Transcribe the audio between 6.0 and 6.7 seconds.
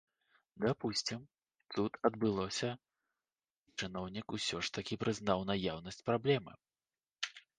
праблемы.